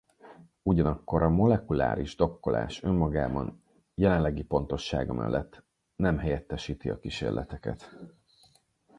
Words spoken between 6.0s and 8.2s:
helyettesíti a kísérleteket.